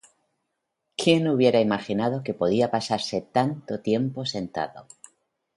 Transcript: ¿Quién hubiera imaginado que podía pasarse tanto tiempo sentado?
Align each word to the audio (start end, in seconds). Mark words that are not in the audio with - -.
¿Quién 0.97 1.27
hubiera 1.27 1.59
imaginado 1.61 2.23
que 2.23 2.33
podía 2.33 2.71
pasarse 2.71 3.21
tanto 3.21 3.81
tiempo 3.81 4.25
sentado? 4.25 4.87